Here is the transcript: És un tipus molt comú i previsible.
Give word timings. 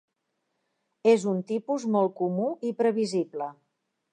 És 1.11 1.25
un 1.33 1.43
tipus 1.51 1.85
molt 1.97 2.17
comú 2.23 2.51
i 2.71 2.75
previsible. 2.81 3.53